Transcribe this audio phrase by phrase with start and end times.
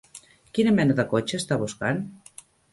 [0.57, 2.05] Quina mena de cotxe està buscant?